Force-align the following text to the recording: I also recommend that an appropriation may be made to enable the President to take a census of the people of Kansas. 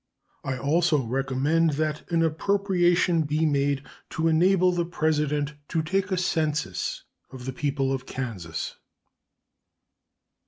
I 0.43 0.57
also 0.57 1.03
recommend 1.05 1.73
that 1.73 2.09
an 2.11 2.23
appropriation 2.23 3.19
may 3.19 3.25
be 3.27 3.45
made 3.45 3.83
to 4.09 4.27
enable 4.27 4.71
the 4.71 4.83
President 4.83 5.53
to 5.67 5.83
take 5.83 6.09
a 6.09 6.17
census 6.17 7.03
of 7.29 7.45
the 7.45 7.53
people 7.53 7.93
of 7.93 8.07
Kansas. 8.07 8.77